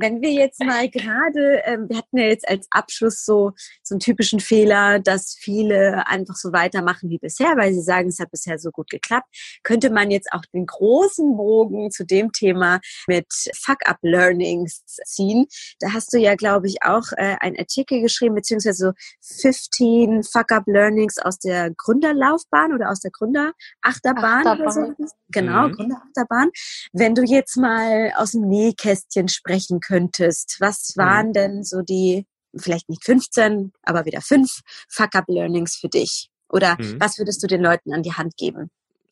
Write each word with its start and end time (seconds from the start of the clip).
wenn 0.00 0.20
wir 0.22 0.32
jetzt 0.32 0.62
mal 0.64 0.88
gerade, 0.88 1.62
ähm, 1.64 1.86
wir 1.88 1.98
hatten 1.98 2.16
ja 2.18 2.26
jetzt 2.26 2.48
als 2.48 2.66
Abschluss 2.70 3.24
so, 3.24 3.52
so 3.82 3.94
einen 3.94 4.00
typischen 4.00 4.40
Fehler, 4.40 4.98
dass 4.98 5.36
viele 5.38 6.06
einfach 6.06 6.36
so 6.36 6.52
weitermachen 6.52 7.10
wie 7.10 7.18
bisher, 7.18 7.56
weil 7.56 7.72
sie 7.74 7.82
sagen, 7.82 8.08
es 8.08 8.18
hat 8.18 8.30
bisher 8.30 8.58
so 8.58 8.70
gut 8.70 8.88
geklappt, 8.90 9.26
könnte 9.62 9.90
man 9.90 10.10
jetzt 10.10 10.32
auch 10.32 10.42
den 10.54 10.66
großen 10.66 11.36
Bogen 11.36 11.90
zu 11.90 12.04
dem 12.06 12.32
Thema 12.32 12.80
mit 13.06 13.26
Fuck-up-Learnings 13.54 14.84
ziehen. 15.04 15.46
Da 15.80 15.92
hast 15.92 16.12
du 16.14 16.18
ja, 16.18 16.34
glaube 16.34 16.66
ich, 16.66 16.82
auch 16.82 17.12
äh, 17.16 17.36
einen 17.40 17.58
Artikel 17.58 18.00
geschrieben, 18.00 18.34
beziehungsweise 18.34 18.94
so 19.20 19.42
15 19.42 20.22
Fuck-up-Learnings 20.22 21.18
aus 21.18 21.38
der 21.38 21.70
Gründerlaufbahn 21.76 22.72
oder 22.74 22.90
aus 22.90 23.00
der 23.00 23.10
Gründerachterbahn 23.10 24.46
Achterbahn. 24.46 24.60
oder 24.60 24.72
so. 24.72 24.94
Genau, 25.28 25.68
Mhm. 25.68 25.72
Gründerachterbahn. 25.72 26.50
Wenn 26.92 27.14
du 27.14 27.22
jetzt 27.22 27.56
mal 27.56 28.12
aus 28.16 28.32
dem 28.32 28.48
Nähkästchen 28.48 29.28
sprechen 29.28 29.80
könntest, 29.80 29.89
was 29.90 30.94
waren 30.96 31.32
denn 31.32 31.64
so 31.64 31.82
die, 31.82 32.26
vielleicht 32.56 32.88
nicht 32.88 33.04
15, 33.04 33.72
aber 33.82 34.04
wieder 34.06 34.20
fünf 34.20 34.60
Fuck-up-Learnings 34.88 35.76
für 35.76 35.88
dich? 35.88 36.30
Oder 36.48 36.76
Mhm. 36.78 37.00
was 37.00 37.18
würdest 37.18 37.42
du 37.42 37.46
den 37.46 37.62
Leuten 37.62 37.92
an 37.92 38.02
die 38.02 38.12
Hand 38.12 38.36
geben? 38.36 38.70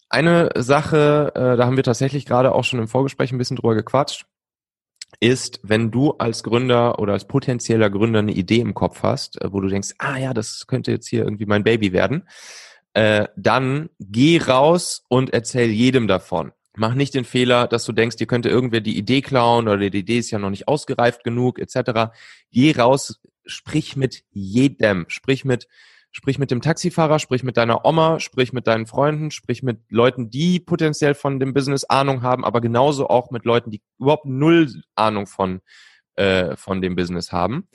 Eine 0.09 0.50
Sache, 0.56 1.33
äh, 1.34 1.56
da 1.56 1.66
haben 1.66 1.77
wir 1.77 1.84
tatsächlich 1.84 2.24
gerade 2.24 2.55
auch 2.55 2.64
schon 2.64 2.78
im 2.80 2.88
Vorgespräch 2.88 3.30
ein 3.30 3.38
bisschen 3.38 3.56
drüber 3.56 3.74
gequatscht, 3.74 4.24
ist, 5.20 5.60
wenn 5.62 5.91
du 5.91 6.12
als 6.12 6.42
Gründer 6.42 6.98
oder 6.98 7.12
als 7.12 7.27
potenzieller 7.27 7.91
Gründer 7.91 8.20
eine 8.20 8.33
Idee 8.33 8.60
im 8.60 8.74
Kopf 8.74 9.02
hast, 9.02 9.41
äh, 9.41 9.52
wo 9.52 9.60
du 9.60 9.69
denkst, 9.69 9.95
ah 9.98 10.16
ja, 10.16 10.34
das 10.34 10.66
könnte 10.66 10.91
jetzt 10.92 11.08
hier 11.08 11.24
irgendwie 11.24 11.47
mein 11.47 11.64
Baby 11.64 11.92
werden, 11.92 12.28
äh, 12.95 13.27
dann 13.36 13.91
geh 14.00 14.38
raus 14.38 15.05
und 15.08 15.33
erzähl 15.33 15.70
jedem 15.70 16.08
davon. 16.08 16.52
Mach 16.78 16.95
nicht 16.95 17.14
den 17.14 17.24
Fehler, 17.24 17.66
dass 17.66 17.84
du 17.84 17.92
denkst, 17.92 18.16
dir 18.16 18.27
könnte 18.27 18.48
irgendwer 18.48 18.80
die 18.80 18.96
Idee 18.96 19.20
klauen 19.20 19.66
oder 19.66 19.91
die 19.91 19.98
Idee 19.98 20.19
ist 20.19 20.30
ja 20.30 20.38
noch 20.38 20.50
nicht 20.50 20.69
ausgereift 20.69 21.25
genug, 21.25 21.58
etc. 21.58 22.12
Geh 22.53 22.72
raus, 22.72 23.20
sprich 23.47 23.97
mit 23.97 24.22
jedem, 24.30 25.06
sprich 25.08 25.44
mit 25.44 25.66
Sprich 26.11 26.38
mit 26.38 26.50
dem 26.50 26.62
Taxifahrer, 26.62 27.19
sprich 27.19 27.42
mit 27.42 27.58
deiner 27.58 27.84
Oma, 27.84 28.19
sprich 28.19 28.55
mit 28.55 28.66
deinen 28.66 28.86
Freunden, 28.86 29.30
sprich 29.30 29.62
mit 29.62 29.83
Leuten, 29.91 30.30
die 30.30 30.58
potenziell 30.58 31.14
von 31.14 31.38
dem 31.38 31.53
Business 31.53 31.84
Ahnung 31.84 32.22
haben, 32.22 32.47
aber 32.47 32.62
genauso 32.62 33.08
auch 33.08 33.31
mit 33.31 33.44
Leuten, 33.44 33.70
die 33.70 33.83
überhaupt 33.98 34.25
null 34.25 34.72
Ahnung 34.94 35.27
von, 35.27 35.60
äh, 36.16 36.56
von 36.56 36.81
dem 36.81 36.97
Business 36.97 37.31
haben. 37.31 37.69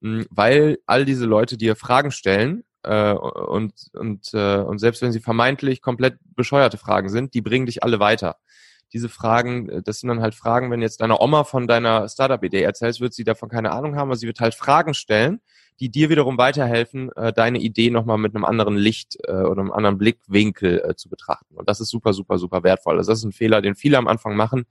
Mm, 0.00 0.22
Weil 0.30 0.78
all 0.86 1.04
diese 1.04 1.26
Leute 1.26 1.58
dir 1.58 1.76
Fragen 1.76 2.10
stellen 2.12 2.64
äh, 2.86 3.12
und, 3.12 3.74
und, 3.94 4.32
äh, 4.32 4.58
und 4.58 4.78
selbst 4.78 5.02
wenn 5.02 5.12
sie 5.12 5.20
vermeintlich 5.20 5.82
komplett 5.82 6.18
bescheuerte 6.34 6.78
Fragen 6.78 7.08
sind, 7.08 7.34
die 7.34 7.42
bringen 7.42 7.66
dich 7.66 7.82
alle 7.82 8.00
weiter. 8.00 8.36
Diese 8.92 9.08
Fragen, 9.08 9.68
äh, 9.68 9.82
das 9.82 10.00
sind 10.00 10.08
dann 10.08 10.22
halt 10.22 10.34
Fragen, 10.34 10.70
wenn 10.70 10.82
jetzt 10.82 11.00
deiner 11.00 11.20
Oma 11.20 11.44
von 11.44 11.66
deiner 11.66 12.08
Startup-Idee 12.08 12.62
erzählst, 12.62 13.00
wird 13.00 13.14
sie 13.14 13.24
davon 13.24 13.48
keine 13.48 13.72
Ahnung 13.72 13.96
haben, 13.96 14.08
aber 14.08 14.16
sie 14.16 14.26
wird 14.26 14.40
halt 14.40 14.54
Fragen 14.54 14.94
stellen, 14.94 15.40
die 15.80 15.90
dir 15.90 16.08
wiederum 16.08 16.38
weiterhelfen, 16.38 17.12
äh, 17.16 17.32
deine 17.32 17.58
Idee 17.58 17.90
nochmal 17.90 18.18
mit 18.18 18.34
einem 18.34 18.44
anderen 18.44 18.76
Licht 18.76 19.18
äh, 19.24 19.32
oder 19.32 19.60
einem 19.60 19.72
anderen 19.72 19.98
Blickwinkel 19.98 20.82
äh, 20.84 20.94
zu 20.96 21.08
betrachten. 21.08 21.56
Und 21.56 21.68
das 21.68 21.80
ist 21.80 21.90
super, 21.90 22.12
super, 22.12 22.38
super 22.38 22.62
wertvoll. 22.62 22.96
Also 22.96 23.10
das 23.10 23.18
ist 23.18 23.24
ein 23.24 23.32
Fehler, 23.32 23.60
den 23.60 23.74
viele 23.74 23.98
am 23.98 24.08
Anfang 24.08 24.36
machen, 24.36 24.66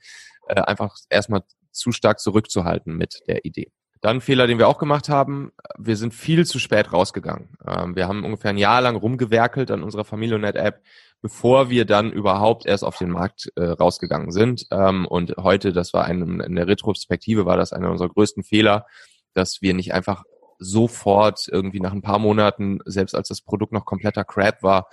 äh, 0.47 0.61
einfach 0.61 0.97
erstmal 1.09 1.43
zu 1.71 1.91
stark 1.91 2.19
zurückzuhalten 2.19 2.95
mit 2.95 3.21
der 3.27 3.45
Idee. 3.45 3.71
Dann 4.01 4.21
Fehler, 4.21 4.47
den 4.47 4.59
wir 4.59 4.67
auch 4.67 4.77
gemacht 4.77 5.09
haben, 5.09 5.51
wir 5.77 5.97
sind 5.97 6.13
viel 6.13 6.45
zu 6.45 6.59
spät 6.59 6.93
rausgegangen. 6.93 7.57
Ähm, 7.65 7.95
wir 7.95 8.07
haben 8.07 8.23
ungefähr 8.23 8.51
ein 8.51 8.57
Jahr 8.57 8.81
lang 8.81 8.95
rumgewerkelt 8.95 9.71
an 9.71 9.83
unserer 9.83 10.05
Familionet-App, 10.05 10.81
bevor 11.21 11.69
wir 11.69 11.85
dann 11.85 12.11
überhaupt 12.11 12.65
erst 12.65 12.83
auf 12.83 12.97
den 12.97 13.09
Markt 13.09 13.51
äh, 13.55 13.63
rausgegangen 13.63 14.31
sind. 14.31 14.67
Ähm, 14.71 15.07
und 15.07 15.35
heute, 15.37 15.73
das 15.73 15.93
war 15.93 16.05
ein, 16.05 16.39
in 16.39 16.55
der 16.55 16.67
Retrospektive, 16.67 17.45
war 17.45 17.57
das 17.57 17.73
einer 17.73 17.89
unserer 17.89 18.09
größten 18.09 18.43
Fehler, 18.43 18.85
dass 19.33 19.61
wir 19.61 19.73
nicht 19.73 19.93
einfach 19.93 20.23
sofort 20.59 21.47
irgendwie 21.51 21.79
nach 21.79 21.91
ein 21.91 22.01
paar 22.01 22.19
Monaten, 22.19 22.79
selbst 22.85 23.15
als 23.15 23.27
das 23.27 23.41
Produkt 23.41 23.73
noch 23.73 23.85
kompletter 23.85 24.23
Crap 24.23 24.63
war, 24.63 24.87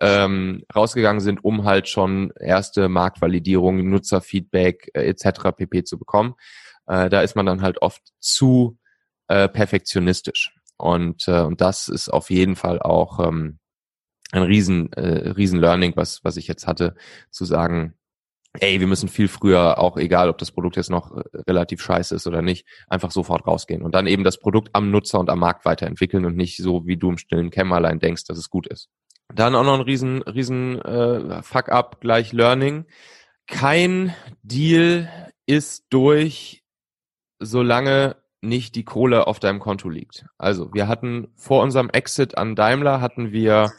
ähm, 0.00 0.64
rausgegangen 0.74 1.20
sind, 1.20 1.44
um 1.44 1.64
halt 1.64 1.88
schon 1.88 2.32
erste 2.40 2.88
Marktvalidierung, 2.88 3.88
Nutzerfeedback 3.88 4.90
äh, 4.94 5.02
etc. 5.02 5.50
pp. 5.56 5.84
zu 5.84 5.98
bekommen. 5.98 6.34
Äh, 6.86 7.08
da 7.10 7.22
ist 7.22 7.36
man 7.36 7.46
dann 7.46 7.62
halt 7.62 7.82
oft 7.82 8.02
zu 8.20 8.78
äh, 9.28 9.48
perfektionistisch. 9.48 10.54
Und, 10.76 11.28
äh, 11.28 11.40
und 11.40 11.60
das 11.60 11.88
ist 11.88 12.08
auf 12.08 12.30
jeden 12.30 12.56
Fall 12.56 12.80
auch 12.80 13.20
ähm, 13.20 13.58
ein 14.32 14.42
riesen, 14.42 14.92
äh, 14.92 15.30
riesen 15.30 15.60
Learning, 15.60 15.92
was, 15.96 16.24
was 16.24 16.36
ich 16.36 16.48
jetzt 16.48 16.66
hatte, 16.66 16.94
zu 17.30 17.44
sagen, 17.44 17.94
ey, 18.60 18.80
wir 18.80 18.86
müssen 18.86 19.08
viel 19.08 19.28
früher, 19.28 19.78
auch 19.78 19.96
egal, 19.96 20.28
ob 20.28 20.38
das 20.38 20.52
Produkt 20.52 20.76
jetzt 20.76 20.90
noch 20.90 21.16
äh, 21.16 21.22
relativ 21.48 21.82
scheiße 21.82 22.14
ist 22.14 22.26
oder 22.26 22.42
nicht, 22.42 22.66
einfach 22.88 23.10
sofort 23.10 23.46
rausgehen 23.46 23.82
und 23.82 23.94
dann 23.94 24.06
eben 24.06 24.24
das 24.24 24.38
Produkt 24.38 24.70
am 24.72 24.90
Nutzer 24.90 25.20
und 25.20 25.30
am 25.30 25.40
Markt 25.40 25.64
weiterentwickeln 25.64 26.24
und 26.24 26.36
nicht 26.36 26.56
so, 26.56 26.86
wie 26.86 26.96
du 26.96 27.10
im 27.10 27.18
stillen 27.18 27.50
Kämmerlein 27.50 28.00
denkst, 28.00 28.24
dass 28.24 28.38
es 28.38 28.50
gut 28.50 28.66
ist. 28.66 28.88
Dann 29.34 29.54
auch 29.54 29.64
noch 29.64 29.74
ein 29.74 29.80
riesen, 29.80 30.22
riesen 30.22 30.80
äh, 30.82 31.42
Fuck-up 31.42 32.00
gleich 32.00 32.32
Learning. 32.32 32.84
Kein 33.46 34.14
Deal 34.42 35.08
ist 35.46 35.86
durch, 35.90 36.63
solange 37.44 38.16
nicht 38.40 38.74
die 38.74 38.84
Kohle 38.84 39.26
auf 39.26 39.40
deinem 39.40 39.60
Konto 39.60 39.88
liegt. 39.88 40.26
Also 40.38 40.72
wir 40.74 40.86
hatten 40.86 41.28
vor 41.36 41.62
unserem 41.62 41.90
Exit 41.90 42.36
an 42.36 42.54
Daimler 42.54 43.00
hatten 43.00 43.32
wir 43.32 43.72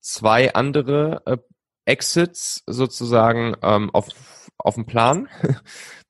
zwei 0.00 0.52
andere 0.54 1.22
äh, 1.26 1.36
Exits 1.84 2.62
sozusagen 2.66 3.54
ähm, 3.62 3.90
auf, 3.92 4.08
auf 4.58 4.74
dem 4.74 4.86
Plan. 4.86 5.28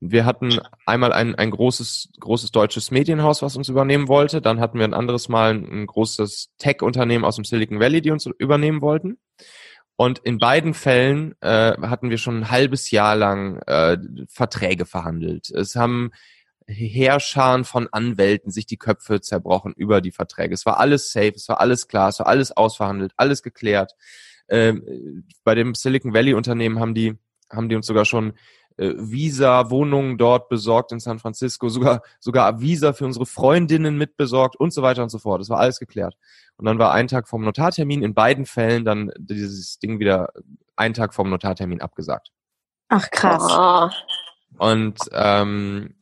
Wir 0.03 0.25
hatten 0.25 0.59
einmal 0.87 1.13
ein, 1.13 1.35
ein 1.35 1.51
großes, 1.51 2.13
großes 2.19 2.53
deutsches 2.53 2.91
Medienhaus, 2.91 3.43
was 3.43 3.57
uns 3.57 3.69
übernehmen 3.69 4.09
wollte. 4.09 4.41
Dann 4.41 4.59
hatten 4.59 4.79
wir 4.79 4.87
ein 4.87 4.95
anderes 4.95 5.29
Mal 5.29 5.53
ein, 5.53 5.83
ein 5.83 5.87
großes 5.87 6.55
Tech-Unternehmen 6.57 7.25
aus 7.25 7.37
dem 7.37 7.45
Silicon 7.45 7.81
Valley, 7.81 8.01
die 8.01 8.11
uns 8.11 8.25
übernehmen 8.39 8.81
wollten. 8.81 9.19
Und 9.97 10.19
in 10.21 10.39
beiden 10.39 10.73
Fällen 10.73 11.35
äh, 11.43 11.77
hatten 11.83 12.09
wir 12.09 12.17
schon 12.17 12.39
ein 12.39 12.51
halbes 12.51 12.91
Jahr 12.91 13.15
lang 13.15 13.59
äh, 13.67 13.99
Verträge 14.29 14.87
verhandelt. 14.87 15.51
Es 15.51 15.77
haben 15.77 16.13
Heerscharen 16.71 17.65
von 17.65 17.89
Anwälten 17.93 18.51
sich 18.51 18.67
die 18.67 18.77
Köpfe 18.77 19.21
zerbrochen 19.21 19.73
über 19.77 20.01
die 20.01 20.13
Verträge. 20.13 20.55
Es 20.55 20.67
war 20.67 20.79
alles 20.79 21.13
safe, 21.13 21.35
es 21.35 21.49
war 21.49 21.61
alles 21.61 21.89
klar, 21.89 22.09
es 22.09 22.19
war 22.19 22.27
alles 22.27 22.53
ausverhandelt, 22.53 23.13
alles 23.17 23.43
geklärt. 23.43 23.95
Ähm, 24.49 25.25
bei 25.45 25.55
dem 25.55 25.75
Silicon 25.75 26.15
Valley 26.15 26.35
Unternehmen 26.35 26.81
haben 26.81 26.95
die, 26.95 27.19
haben 27.51 27.69
die 27.69 27.77
uns 27.77 27.87
sogar 27.87 28.05
schon 28.05 28.35
äh, 28.77 28.95
Visa-Wohnungen 28.97 30.17
dort 30.17 30.49
besorgt 30.49 30.93
in 30.93 31.01
San 31.01 31.19
Francisco, 31.19 31.69
sogar, 31.69 32.03
sogar 32.19 32.61
Visa 32.61 32.93
für 32.93 33.05
unsere 33.05 33.27
Freundinnen 33.27 33.99
mitbesorgt 33.99 34.57
und 34.57 34.73
so 34.73 34.83
weiter 34.83 35.03
und 35.03 35.11
so 35.11 35.19
fort. 35.19 35.41
Das 35.41 35.51
war 35.51 35.59
alles 35.59 35.79
geklärt. 35.79 36.17
Und 36.57 36.65
dann 36.65 36.79
war 36.79 36.93
ein 36.93 37.09
Tag 37.09 37.29
vom 37.29 37.45
Notartermin 37.45 38.03
in 38.03 38.15
beiden 38.15 38.47
Fällen 38.47 38.85
dann 38.85 39.13
dieses 39.19 39.79
Ding 39.79 39.99
wieder 39.99 40.33
einen 40.77 40.95
Tag 40.95 41.15
vom 41.15 41.29
Notartermin 41.29 41.81
abgesagt. 41.81 42.33
Ach 42.89 43.11
krass. 43.11 43.45
Ah, 43.49 43.91
Und 44.59 44.99
ähm, 45.13 45.95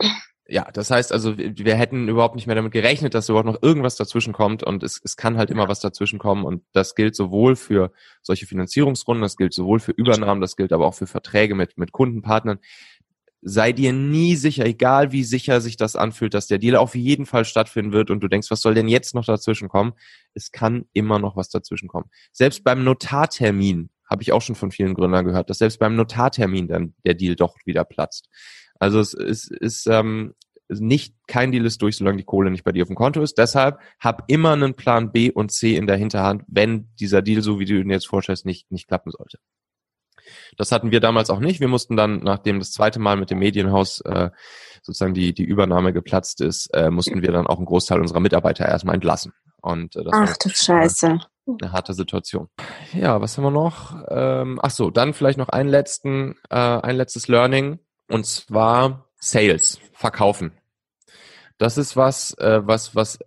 ja, 0.51 0.71
das 0.73 0.91
heißt 0.91 1.13
also, 1.13 1.37
wir 1.37 1.75
hätten 1.77 2.09
überhaupt 2.09 2.35
nicht 2.35 2.47
mehr 2.47 2.57
damit 2.57 2.73
gerechnet, 2.73 3.13
dass 3.13 3.29
überhaupt 3.29 3.47
noch 3.47 3.63
irgendwas 3.63 3.97
dazwischen 3.97 4.33
kommt 4.33 4.65
und 4.65 4.83
es, 4.83 4.99
es 5.05 5.17
kann 5.17 5.37
halt 5.37 5.51
immer 5.51 5.69
was 5.69 5.81
dazwischen 5.81 6.19
kommen 6.19 6.45
und 6.45 6.63
das 6.73 6.95
gilt 6.95 7.15
sowohl 7.15 7.55
für 7.55 7.93
solche 8.23 8.47
Finanzierungsrunden, 8.47 9.21
das 9.21 9.37
gilt 9.37 9.53
sowohl 9.53 9.79
für 9.79 9.93
Übernahmen, 9.93 10.41
das 10.41 10.57
gilt 10.57 10.73
aber 10.73 10.87
auch 10.87 10.95
für 10.95 11.07
Verträge 11.07 11.55
mit, 11.55 11.77
mit 11.77 11.93
Kundenpartnern. 11.93 12.61
Sei 13.43 13.73
dir 13.73 13.93
nie 13.93 14.37
sicher, 14.37 14.65
egal 14.65 15.13
wie 15.13 15.23
sicher 15.23 15.61
sich 15.61 15.77
das 15.77 15.97
anfühlt, 15.97 16.33
dass 16.33 16.47
der 16.47 16.59
Deal 16.59 16.77
auf 16.77 16.95
jeden 16.95 17.27
Fall 17.27 17.45
stattfinden 17.45 17.93
wird 17.93 18.11
und 18.11 18.21
du 18.21 18.29
denkst, 18.29 18.51
was 18.51 18.63
soll 18.63 18.75
denn 18.75 18.89
jetzt 18.89 19.15
noch 19.15 19.27
dazwischen 19.27 19.69
kommen? 19.69 19.93
Es 20.33 20.51
kann 20.51 20.87
immer 20.95 21.19
noch 21.19 21.37
was 21.37 21.51
dazwischen 21.51 21.89
kommen. 21.89 22.11
Selbst 22.33 22.65
beim 22.65 22.85
Notartermin 22.85 23.91
habe 24.09 24.23
ich 24.23 24.33
auch 24.33 24.43
schon 24.43 24.55
von 24.55 24.71
vielen 24.71 24.95
Gründern 24.95 25.27
gehört, 25.27 25.51
dass 25.51 25.59
selbst 25.59 25.79
beim 25.79 25.95
Notartermin 25.95 26.69
dann 26.69 26.95
der 27.05 27.15
Deal 27.15 27.37
doch 27.37 27.55
wieder 27.67 27.85
platzt. 27.85 28.29
Also 28.79 29.01
es 29.01 29.15
ist, 29.15 29.51
ist 29.51 29.87
ähm, 29.87 30.35
nicht 30.69 31.15
kein 31.27 31.51
Deal 31.51 31.65
ist 31.65 31.81
durch, 31.83 31.97
solange 31.97 32.19
die 32.19 32.25
Kohle 32.25 32.51
nicht 32.51 32.65
bei 32.65 32.73
dir 32.73 32.83
auf 32.83 32.89
dem 32.89 32.97
Konto 32.97 33.23
ist. 33.23 33.39
Deshalb 33.39 33.79
hab 33.99 34.25
immer 34.31 34.53
einen 34.53 34.75
Plan 34.75 35.13
B 35.13 35.31
und 35.31 35.51
C 35.51 35.77
in 35.77 35.87
der 35.87 35.97
Hinterhand, 35.97 36.43
wenn 36.47 36.91
dieser 37.01 37.23
Deal, 37.23 37.43
so 37.43 37.59
wie 37.59 37.65
du 37.65 37.81
ihn 37.81 37.91
jetzt 37.91 38.07
vorstellst, 38.07 38.45
nicht, 38.45 38.71
nicht 38.71 38.87
klappen 38.87 39.11
sollte. 39.11 39.39
Das 40.59 40.73
hatten 40.73 40.91
wir 40.91 41.01
damals 41.01 41.31
auch 41.31 41.41
nicht. 41.41 41.61
Wir 41.61 41.69
mussten 41.69 41.97
dann, 41.97 42.19
nachdem 42.19 42.59
das 42.59 42.73
zweite 42.73 42.99
Mal 42.99 43.17
mit 43.17 43.31
dem 43.31 43.39
Medienhaus 43.39 44.01
äh, 44.03 44.31
sozusagen 44.83 45.15
die, 45.15 45.33
die 45.33 45.45
Übernahme 45.45 45.95
geplatzt 45.95 46.43
ist, 46.43 46.69
äh, 46.75 46.91
mussten 46.91 47.23
wir 47.23 47.33
dann 47.33 47.47
auch 47.47 47.57
einen 47.57 47.67
Großteil 47.67 48.01
unserer 48.01 48.21
Mitarbeiter 48.21 48.67
erstmal 48.67 48.95
entlassen. 48.95 49.33
Und 49.63 49.97
äh, 49.97 50.05
das 50.05 50.13
war 50.13 50.29
Ach 50.29 50.37
du 50.37 50.51
Scheiße. 50.51 51.19
eine 51.47 51.73
harte 51.73 51.95
Situation. 51.95 52.49
Ja, 52.93 53.21
was 53.23 53.39
haben 53.39 53.45
wir 53.45 53.51
noch? 53.51 54.03
Ähm, 54.09 54.61
ach 54.63 54.71
so, 54.71 54.91
dann 54.91 55.15
vielleicht 55.15 55.39
noch 55.39 55.49
einen 55.49 55.71
letzten, 55.71 56.35
äh, 56.51 56.57
ein 56.57 56.97
letztes 56.97 57.29
Learning 57.29 57.79
und 58.09 58.27
zwar 58.27 59.07
Sales, 59.21 59.81
Verkaufen. 59.93 60.53
Das 61.59 61.77
ist 61.77 61.97
was, 61.97 62.35
äh, 62.39 62.61
was, 62.67 62.95
was 62.95 63.19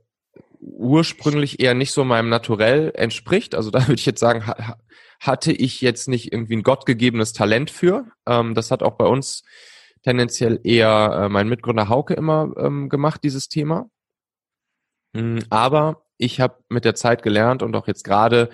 ursprünglich 0.59 1.59
eher 1.59 1.73
nicht 1.73 1.91
so 1.91 2.03
meinem 2.03 2.29
Naturell 2.29 2.91
entspricht. 2.95 3.55
Also 3.55 3.71
da 3.71 3.81
würde 3.81 3.99
ich 3.99 4.05
jetzt 4.05 4.19
sagen, 4.19 4.47
ha, 4.47 4.55
ha- 4.57 4.77
hatte 5.19 5.51
ich 5.51 5.81
jetzt 5.81 6.07
nicht 6.07 6.31
irgendwie 6.33 6.55
ein 6.55 6.63
gottgegebenes 6.63 7.33
Talent 7.33 7.69
für. 7.71 8.05
Ähm, 8.25 8.55
das 8.55 8.71
hat 8.71 8.83
auch 8.83 8.95
bei 8.95 9.05
uns 9.05 9.43
tendenziell 10.03 10.59
eher 10.63 11.23
äh, 11.25 11.29
mein 11.29 11.47
Mitgründer 11.47 11.89
Hauke 11.89 12.13
immer 12.15 12.51
ähm, 12.57 12.89
gemacht, 12.89 13.23
dieses 13.23 13.49
Thema. 13.49 13.89
Mm, 15.13 15.39
aber 15.49 16.03
ich 16.17 16.39
habe 16.39 16.57
mit 16.69 16.85
der 16.85 16.95
Zeit 16.95 17.23
gelernt 17.23 17.63
und 17.63 17.75
auch 17.75 17.87
jetzt 17.87 18.03
gerade 18.03 18.49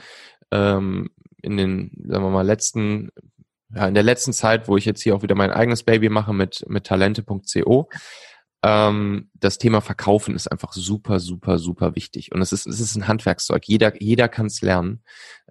ähm, 0.52 1.10
in 1.42 1.58
den, 1.58 1.92
sagen 2.08 2.24
wir 2.24 2.30
mal, 2.32 2.46
letzten, 2.46 3.12
ja, 3.74 3.88
in 3.88 3.94
der 3.94 4.04
letzten 4.04 4.34
Zeit, 4.34 4.68
wo 4.68 4.78
ich 4.78 4.86
jetzt 4.86 5.02
hier 5.02 5.16
auch 5.16 5.24
wieder 5.24 5.36
mein 5.36 5.52
eigenes 5.52 5.84
Baby 5.84 6.10
mache 6.10 6.34
mit, 6.34 6.66
mit 6.68 6.86
talente.co, 6.86 7.90
ähm, 8.64 9.30
das 9.40 9.58
Thema 9.58 9.82
Verkaufen 9.82 10.36
ist 10.36 10.52
einfach 10.52 10.74
super, 10.74 11.20
super, 11.20 11.60
super 11.60 11.96
wichtig. 11.96 12.32
Und 12.32 12.42
es 12.42 12.52
ist, 12.52 12.68
es 12.68 12.80
ist 12.80 12.96
ein 12.96 13.08
Handwerkszeug. 13.08 13.64
Jeder, 13.66 14.02
jeder 14.02 14.28
kann 14.28 14.48
es 14.48 14.62
lernen. 14.62 15.02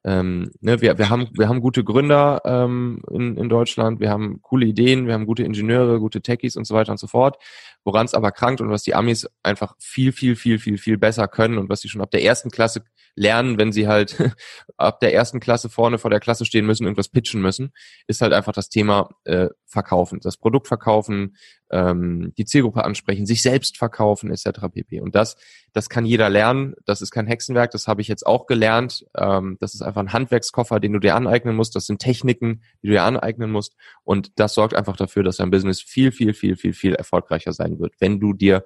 Ähm, 0.05 0.53
ne, 0.61 0.81
wir, 0.81 0.99
wir, 0.99 1.11
haben, 1.11 1.29
wir 1.33 1.49
haben 1.49 1.61
gute 1.61 1.83
Gründer 1.83 2.41
ähm, 2.45 3.03
in, 3.11 3.37
in 3.37 3.49
Deutschland, 3.49 3.99
wir 3.99 4.09
haben 4.09 4.41
coole 4.41 4.67
Ideen, 4.67 5.09
wir 5.09 5.15
haben 5.15 5.27
gute 5.27 5.43
Ingenieure, 5.43 5.99
gute 5.99 6.23
Techies 6.23 6.57
und 6.57 6.65
so 6.65 6.75
weiter 6.75 6.93
und 6.93 6.99
so 6.99 7.09
fort. 7.09 7.43
Woran 7.83 8.07
es 8.07 8.15
aber 8.15 8.31
krankt 8.31 8.61
und 8.61 8.71
was 8.71 8.85
die 8.85 8.95
Amis 8.95 9.29
einfach 9.43 9.75
viel, 9.79 10.13
viel, 10.13 10.37
viel, 10.37 10.61
viel, 10.61 10.79
viel 10.79 10.97
besser 10.97 11.27
können 11.27 11.59
und 11.59 11.69
was 11.69 11.81
sie 11.81 11.89
schon 11.89 12.03
ab 12.03 12.11
der 12.13 12.23
ersten 12.23 12.51
Klasse 12.51 12.85
lernen, 13.17 13.59
wenn 13.59 13.73
sie 13.73 13.89
halt 13.89 14.17
ab 14.77 15.01
der 15.01 15.13
ersten 15.13 15.41
Klasse 15.41 15.69
vorne 15.69 15.99
vor 15.99 16.11
der 16.11 16.21
Klasse 16.21 16.45
stehen 16.45 16.67
müssen, 16.67 16.85
irgendwas 16.85 17.09
pitchen 17.09 17.41
müssen, 17.43 17.73
ist 18.07 18.21
halt 18.21 18.33
einfach 18.33 18.53
das 18.53 18.69
Thema 18.69 19.09
äh, 19.25 19.49
Verkaufen, 19.65 20.21
das 20.21 20.37
Produkt 20.37 20.69
verkaufen, 20.69 21.37
ähm, 21.71 22.33
die 22.39 22.45
Zielgruppe 22.45 22.85
ansprechen, 22.85 23.27
sich 23.27 23.43
selbst 23.43 23.76
verkaufen 23.79 24.31
etc. 24.31 24.69
pp. 24.73 25.01
Und 25.01 25.15
das, 25.15 25.37
das 25.73 25.89
kann 25.89 26.05
jeder 26.05 26.29
lernen. 26.29 26.75
Das 26.85 27.03
ist 27.03 27.11
kein 27.11 27.27
Hexenwerk. 27.27 27.71
Das 27.71 27.87
habe 27.87 28.01
ich 28.01 28.09
jetzt 28.09 28.27
auch 28.27 28.47
gelernt. 28.47 29.05
Ähm, 29.17 29.57
das 29.61 29.75
ist 29.75 29.83
einfach 29.83 30.01
ein 30.01 30.13
Handwerkskoffer, 30.13 30.81
den 30.81 30.93
du 30.93 30.99
dir 30.99 31.15
aneignen 31.15 31.57
musst. 31.57 31.77
Das 31.77 31.87
sind 31.87 32.01
Techniken, 32.01 32.63
die 32.83 32.89
du 32.89 32.93
dir 32.95 33.05
aneignen 33.05 33.51
musst. 33.51 33.75
Und 34.05 34.39
das 34.39 34.55
sorgt 34.55 34.75
einfach 34.75 34.97
dafür, 34.97 35.23
dass 35.23 35.39
dein 35.39 35.51
Business 35.51 35.81
viel, 35.81 36.13
viel, 36.13 36.35
viel, 36.35 36.57
viel, 36.57 36.73
viel 36.73 36.95
erfolgreicher 36.95 37.53
sein 37.53 37.79
wird, 37.79 37.95
wenn 38.01 38.21
du 38.21 38.33
dir 38.33 38.65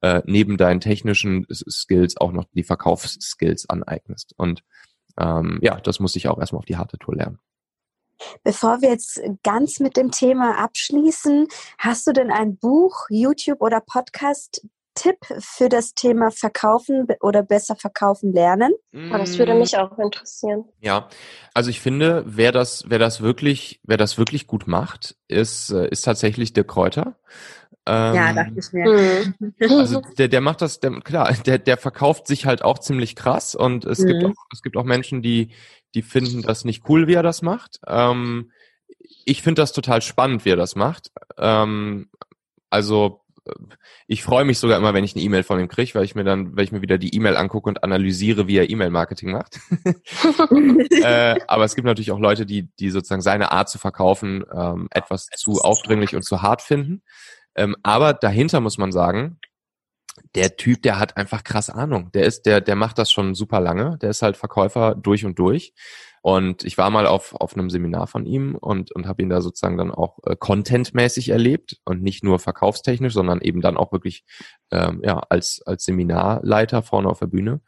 äh, 0.00 0.22
neben 0.24 0.56
deinen 0.56 0.80
technischen 0.80 1.46
Skills 1.50 2.16
auch 2.16 2.32
noch 2.32 2.46
die 2.54 2.62
Verkaufsskills 2.62 3.68
aneignest. 3.68 4.34
Und 4.36 4.62
ähm, 5.18 5.58
ja, 5.62 5.80
das 5.80 6.00
muss 6.00 6.16
ich 6.16 6.28
auch 6.28 6.38
erstmal 6.38 6.60
auf 6.60 6.64
die 6.64 6.76
harte 6.76 6.98
Tour 6.98 7.16
lernen. 7.16 7.38
Bevor 8.42 8.82
wir 8.82 8.90
jetzt 8.90 9.20
ganz 9.42 9.80
mit 9.80 9.96
dem 9.96 10.10
Thema 10.10 10.58
abschließen, 10.58 11.46
hast 11.78 12.06
du 12.06 12.12
denn 12.12 12.30
ein 12.30 12.56
Buch, 12.56 13.06
YouTube 13.08 13.60
oder 13.60 13.80
Podcast 13.80 14.62
Tipp 14.94 15.18
für 15.38 15.68
das 15.68 15.94
Thema 15.94 16.30
Verkaufen 16.30 17.06
oder 17.20 17.42
besser 17.42 17.76
verkaufen 17.76 18.32
lernen? 18.32 18.72
Oh, 18.92 19.16
das 19.16 19.38
würde 19.38 19.54
mich 19.54 19.76
auch 19.78 19.96
interessieren. 19.98 20.64
Ja, 20.80 21.08
also 21.54 21.70
ich 21.70 21.80
finde, 21.80 22.24
wer 22.26 22.52
das, 22.52 22.84
wer 22.88 22.98
das 22.98 23.20
wirklich, 23.20 23.80
wer 23.84 23.96
das 23.96 24.18
wirklich 24.18 24.46
gut 24.46 24.66
macht, 24.66 25.16
ist, 25.28 25.70
äh, 25.70 25.88
ist 25.88 26.04
tatsächlich 26.04 26.52
der 26.52 26.64
Kräuter. 26.64 27.16
Ähm, 27.90 28.14
ja, 28.14 28.32
dachte 28.32 28.54
ich 28.56 28.72
mir. 28.72 29.24
Mhm. 29.40 29.54
Also 29.80 30.00
der, 30.16 30.28
der 30.28 30.40
macht 30.40 30.62
das, 30.62 30.78
der, 30.78 30.92
klar, 31.00 31.32
der, 31.44 31.58
der 31.58 31.76
verkauft 31.76 32.28
sich 32.28 32.46
halt 32.46 32.62
auch 32.62 32.78
ziemlich 32.78 33.16
krass 33.16 33.56
und 33.56 33.84
es 33.84 33.98
mhm. 33.98 34.06
gibt 34.06 34.24
auch, 34.24 34.44
es 34.52 34.62
gibt 34.62 34.76
auch 34.76 34.84
Menschen, 34.84 35.22
die, 35.22 35.48
die 35.94 36.02
finden 36.02 36.42
das 36.42 36.64
nicht 36.64 36.88
cool, 36.88 37.08
wie 37.08 37.14
er 37.14 37.24
das 37.24 37.42
macht. 37.42 37.80
Ähm, 37.88 38.52
ich 39.24 39.42
finde 39.42 39.62
das 39.62 39.72
total 39.72 40.02
spannend, 40.02 40.44
wie 40.44 40.50
er 40.50 40.56
das 40.56 40.76
macht. 40.76 41.10
Ähm, 41.36 42.08
also 42.68 43.20
ich 44.06 44.22
freue 44.22 44.44
mich 44.44 44.58
sogar 44.58 44.78
immer, 44.78 44.94
wenn 44.94 45.02
ich 45.02 45.16
eine 45.16 45.24
E-Mail 45.24 45.42
von 45.42 45.58
ihm 45.58 45.66
kriege, 45.66 45.94
weil 45.94 46.04
ich 46.04 46.14
mir 46.14 46.24
dann, 46.24 46.56
weil 46.56 46.64
ich 46.64 46.72
mir 46.72 46.82
wieder 46.82 46.98
die 46.98 47.14
E-Mail 47.14 47.36
angucke 47.36 47.68
und 47.68 47.82
analysiere, 47.82 48.46
wie 48.46 48.58
er 48.58 48.70
E-Mail-Marketing 48.70 49.32
macht. 49.32 49.58
äh, 51.02 51.40
aber 51.48 51.64
es 51.64 51.74
gibt 51.74 51.86
natürlich 51.86 52.12
auch 52.12 52.20
Leute, 52.20 52.46
die, 52.46 52.68
die 52.78 52.90
sozusagen 52.90 53.22
seine 53.22 53.50
Art 53.50 53.68
zu 53.68 53.78
verkaufen 53.78 54.44
ähm, 54.52 54.88
etwas 54.90 55.26
zu 55.36 55.60
aufdringlich 55.60 56.14
und 56.14 56.22
zu 56.22 56.42
hart 56.42 56.62
finden. 56.62 57.02
Ähm, 57.60 57.76
aber 57.82 58.14
dahinter 58.14 58.60
muss 58.60 58.78
man 58.78 58.90
sagen, 58.90 59.38
der 60.34 60.56
Typ, 60.56 60.82
der 60.82 60.98
hat 60.98 61.18
einfach 61.18 61.44
krass 61.44 61.68
Ahnung. 61.68 62.10
Der 62.12 62.24
ist, 62.24 62.46
der, 62.46 62.62
der 62.62 62.74
macht 62.74 62.96
das 62.96 63.12
schon 63.12 63.34
super 63.34 63.60
lange. 63.60 63.98
Der 63.98 64.08
ist 64.10 64.22
halt 64.22 64.38
Verkäufer 64.38 64.94
durch 64.94 65.26
und 65.26 65.38
durch. 65.38 65.74
Und 66.22 66.64
ich 66.64 66.78
war 66.78 66.88
mal 66.88 67.06
auf, 67.06 67.34
auf 67.34 67.54
einem 67.54 67.68
Seminar 67.68 68.06
von 68.06 68.24
ihm 68.24 68.54
und, 68.54 68.92
und 68.92 69.06
habe 69.06 69.22
ihn 69.22 69.28
da 69.28 69.42
sozusagen 69.42 69.76
dann 69.76 69.90
auch 69.90 70.18
äh, 70.24 70.36
contentmäßig 70.36 71.28
erlebt 71.28 71.76
und 71.84 72.02
nicht 72.02 72.24
nur 72.24 72.38
verkaufstechnisch, 72.38 73.12
sondern 73.12 73.42
eben 73.42 73.60
dann 73.60 73.76
auch 73.76 73.92
wirklich 73.92 74.24
ähm, 74.70 75.02
ja, 75.04 75.18
als, 75.28 75.60
als 75.66 75.84
Seminarleiter 75.84 76.82
vorne 76.82 77.08
auf 77.10 77.18
der 77.18 77.26
Bühne. 77.26 77.60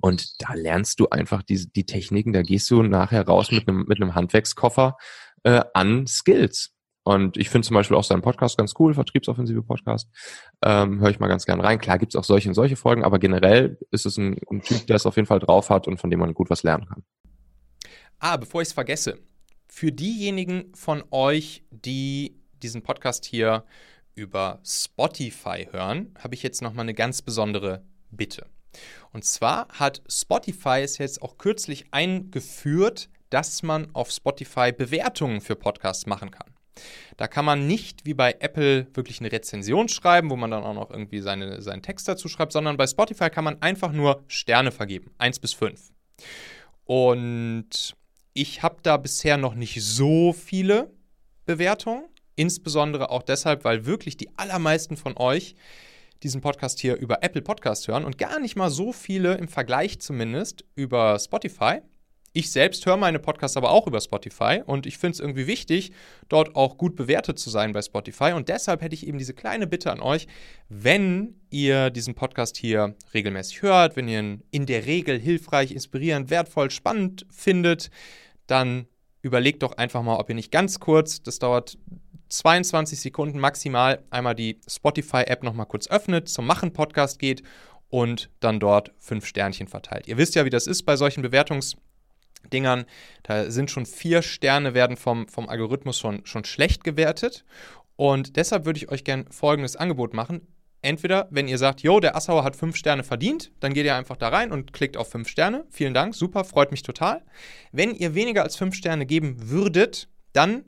Und 0.00 0.42
da 0.42 0.54
lernst 0.54 0.98
du 0.98 1.08
einfach 1.08 1.42
die, 1.44 1.70
die 1.72 1.86
Techniken, 1.86 2.32
da 2.32 2.42
gehst 2.42 2.68
du 2.70 2.82
nachher 2.82 3.26
raus 3.26 3.52
mit 3.52 3.68
einem, 3.68 3.84
mit 3.86 4.02
einem 4.02 4.16
Handwerkskoffer 4.16 4.96
äh, 5.44 5.62
an 5.72 6.06
Skills. 6.08 6.75
Und 7.06 7.36
ich 7.36 7.50
finde 7.50 7.64
zum 7.64 7.74
Beispiel 7.74 7.96
auch 7.96 8.02
seinen 8.02 8.20
Podcast 8.20 8.58
ganz 8.58 8.74
cool, 8.80 8.92
Vertriebsoffensive 8.92 9.62
Podcast. 9.62 10.10
Ähm, 10.60 10.98
Höre 10.98 11.10
ich 11.10 11.20
mal 11.20 11.28
ganz 11.28 11.46
gern 11.46 11.60
rein. 11.60 11.78
Klar 11.78 11.98
gibt's 11.98 12.16
auch 12.16 12.24
solche 12.24 12.48
und 12.48 12.54
solche 12.54 12.74
Folgen, 12.74 13.04
aber 13.04 13.20
generell 13.20 13.78
ist 13.92 14.06
es 14.06 14.16
ein, 14.16 14.40
ein 14.50 14.60
Typ, 14.60 14.88
der 14.88 14.96
es 14.96 15.06
auf 15.06 15.14
jeden 15.14 15.26
Fall 15.26 15.38
drauf 15.38 15.70
hat 15.70 15.86
und 15.86 15.98
von 15.98 16.10
dem 16.10 16.18
man 16.18 16.34
gut 16.34 16.50
was 16.50 16.64
lernen 16.64 16.84
kann. 16.86 17.04
Ah, 18.18 18.36
bevor 18.36 18.60
ich 18.60 18.68
es 18.68 18.74
vergesse, 18.74 19.20
für 19.68 19.92
diejenigen 19.92 20.72
von 20.74 21.04
euch, 21.12 21.64
die 21.70 22.40
diesen 22.60 22.82
Podcast 22.82 23.24
hier 23.24 23.62
über 24.16 24.58
Spotify 24.64 25.68
hören, 25.70 26.12
habe 26.18 26.34
ich 26.34 26.42
jetzt 26.42 26.60
nochmal 26.60 26.86
eine 26.86 26.94
ganz 26.94 27.22
besondere 27.22 27.84
Bitte. 28.10 28.46
Und 29.12 29.24
zwar 29.24 29.68
hat 29.68 30.02
Spotify 30.08 30.80
es 30.82 30.98
jetzt 30.98 31.22
auch 31.22 31.38
kürzlich 31.38 31.86
eingeführt, 31.92 33.10
dass 33.30 33.62
man 33.62 33.94
auf 33.94 34.10
Spotify 34.10 34.72
Bewertungen 34.72 35.40
für 35.40 35.54
Podcasts 35.54 36.06
machen 36.06 36.32
kann. 36.32 36.55
Da 37.16 37.28
kann 37.28 37.44
man 37.44 37.66
nicht 37.66 38.04
wie 38.04 38.14
bei 38.14 38.36
Apple 38.40 38.86
wirklich 38.94 39.20
eine 39.20 39.32
Rezension 39.32 39.88
schreiben, 39.88 40.30
wo 40.30 40.36
man 40.36 40.50
dann 40.50 40.64
auch 40.64 40.74
noch 40.74 40.90
irgendwie 40.90 41.20
seine, 41.20 41.62
seinen 41.62 41.82
Text 41.82 42.08
dazu 42.08 42.28
schreibt, 42.28 42.52
sondern 42.52 42.76
bei 42.76 42.86
Spotify 42.86 43.30
kann 43.30 43.44
man 43.44 43.60
einfach 43.62 43.92
nur 43.92 44.24
Sterne 44.28 44.72
vergeben, 44.72 45.10
1 45.18 45.38
bis 45.38 45.52
5. 45.52 45.92
Und 46.84 47.96
ich 48.32 48.62
habe 48.62 48.76
da 48.82 48.96
bisher 48.96 49.36
noch 49.36 49.54
nicht 49.54 49.82
so 49.82 50.32
viele 50.32 50.90
Bewertungen. 51.46 52.04
Insbesondere 52.36 53.10
auch 53.10 53.22
deshalb, 53.22 53.64
weil 53.64 53.86
wirklich 53.86 54.18
die 54.18 54.28
allermeisten 54.36 54.96
von 54.96 55.16
euch 55.16 55.54
diesen 56.22 56.40
Podcast 56.40 56.80
hier 56.80 56.96
über 56.96 57.22
Apple 57.22 57.42
Podcast 57.42 57.88
hören 57.88 58.04
und 58.04 58.18
gar 58.18 58.38
nicht 58.40 58.56
mal 58.56 58.70
so 58.70 58.92
viele 58.92 59.34
im 59.36 59.48
Vergleich 59.48 60.00
zumindest 60.00 60.64
über 60.74 61.18
Spotify. 61.18 61.80
Ich 62.36 62.50
selbst 62.50 62.84
höre 62.84 62.98
meine 62.98 63.18
Podcasts 63.18 63.56
aber 63.56 63.70
auch 63.70 63.86
über 63.86 63.98
Spotify 63.98 64.60
und 64.66 64.84
ich 64.84 64.98
finde 64.98 65.14
es 65.14 65.20
irgendwie 65.20 65.46
wichtig, 65.46 65.92
dort 66.28 66.54
auch 66.54 66.76
gut 66.76 66.94
bewertet 66.94 67.38
zu 67.38 67.48
sein 67.48 67.72
bei 67.72 67.80
Spotify. 67.80 68.32
Und 68.34 68.50
deshalb 68.50 68.82
hätte 68.82 68.94
ich 68.94 69.06
eben 69.06 69.16
diese 69.16 69.32
kleine 69.32 69.66
Bitte 69.66 69.90
an 69.90 70.02
euch, 70.02 70.26
wenn 70.68 71.40
ihr 71.48 71.88
diesen 71.88 72.14
Podcast 72.14 72.58
hier 72.58 72.94
regelmäßig 73.14 73.62
hört, 73.62 73.96
wenn 73.96 74.06
ihr 74.06 74.20
ihn 74.20 74.42
in 74.50 74.66
der 74.66 74.84
Regel 74.84 75.18
hilfreich, 75.18 75.72
inspirierend, 75.72 76.28
wertvoll, 76.28 76.70
spannend 76.70 77.24
findet, 77.30 77.90
dann 78.46 78.86
überlegt 79.22 79.62
doch 79.62 79.78
einfach 79.78 80.02
mal, 80.02 80.18
ob 80.18 80.28
ihr 80.28 80.34
nicht 80.34 80.52
ganz 80.52 80.78
kurz, 80.78 81.22
das 81.22 81.38
dauert 81.38 81.78
22 82.28 83.00
Sekunden 83.00 83.38
maximal, 83.38 84.04
einmal 84.10 84.34
die 84.34 84.60
Spotify-App 84.68 85.42
nochmal 85.42 85.64
kurz 85.64 85.88
öffnet, 85.88 86.28
zum 86.28 86.46
Machen-Podcast 86.46 87.18
geht 87.18 87.42
und 87.88 88.28
dann 88.40 88.60
dort 88.60 88.92
fünf 88.98 89.24
Sternchen 89.24 89.68
verteilt. 89.68 90.06
Ihr 90.06 90.18
wisst 90.18 90.34
ja, 90.34 90.44
wie 90.44 90.50
das 90.50 90.66
ist 90.66 90.82
bei 90.82 90.96
solchen 90.96 91.22
Bewertungsdingern. 92.42 92.84
Da 93.22 93.50
sind 93.50 93.70
schon 93.70 93.86
vier 93.86 94.22
Sterne, 94.22 94.74
werden 94.74 94.96
vom, 94.96 95.28
vom 95.28 95.48
Algorithmus 95.48 95.98
schon, 95.98 96.24
schon 96.24 96.44
schlecht 96.44 96.84
gewertet. 96.84 97.44
Und 97.96 98.36
deshalb 98.36 98.66
würde 98.66 98.78
ich 98.78 98.90
euch 98.90 99.04
gerne 99.04 99.24
folgendes 99.30 99.76
Angebot 99.76 100.14
machen 100.14 100.46
entweder, 100.82 101.26
wenn 101.30 101.48
ihr 101.48 101.56
sagt, 101.58 101.82
jo, 101.82 101.98
der 101.98 102.14
Assauer 102.16 102.44
hat 102.44 102.54
fünf 102.54 102.76
Sterne 102.76 103.02
verdient, 103.02 103.50
dann 103.60 103.74
geht 103.74 103.86
ihr 103.86 103.96
einfach 103.96 104.16
da 104.16 104.28
rein 104.28 104.52
und 104.52 104.72
klickt 104.72 104.96
auf 104.96 105.10
fünf 105.10 105.28
Sterne. 105.28 105.64
Vielen 105.68 105.94
Dank, 105.94 106.14
super, 106.14 106.44
freut 106.44 106.70
mich 106.70 106.82
total. 106.82 107.24
Wenn 107.72 107.92
ihr 107.94 108.14
weniger 108.14 108.44
als 108.44 108.54
fünf 108.54 108.76
Sterne 108.76 109.04
geben 109.04 109.50
würdet, 109.50 110.08
dann 110.32 110.64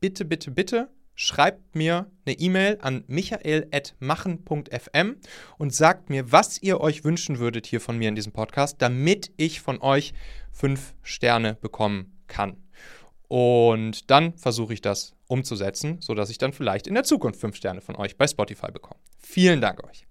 bitte, 0.00 0.24
bitte, 0.24 0.50
bitte 0.50 0.88
schreibt 1.14 1.74
mir 1.74 2.10
eine 2.24 2.38
E-Mail 2.38 2.78
an 2.80 3.04
michael.machen.fm 3.08 5.16
und 5.58 5.74
sagt 5.74 6.08
mir, 6.10 6.30
was 6.30 6.62
ihr 6.62 6.80
euch 6.80 7.02
wünschen 7.02 7.40
würdet 7.40 7.66
hier 7.66 7.80
von 7.80 7.98
mir 7.98 8.08
in 8.08 8.14
diesem 8.14 8.30
Podcast, 8.32 8.80
damit 8.80 9.32
ich 9.36 9.60
von 9.60 9.82
euch 9.82 10.14
fünf 10.58 10.94
Sterne 11.02 11.54
bekommen 11.54 12.20
kann. 12.26 12.56
Und 13.28 14.10
dann 14.10 14.36
versuche 14.36 14.74
ich 14.74 14.80
das 14.80 15.14
umzusetzen, 15.28 16.00
sodass 16.00 16.30
ich 16.30 16.38
dann 16.38 16.52
vielleicht 16.52 16.86
in 16.86 16.94
der 16.94 17.04
Zukunft 17.04 17.40
fünf 17.40 17.56
Sterne 17.56 17.80
von 17.80 17.94
euch 17.96 18.16
bei 18.16 18.26
Spotify 18.26 18.72
bekomme. 18.72 19.00
Vielen 19.18 19.60
Dank 19.60 19.84
euch. 19.84 20.06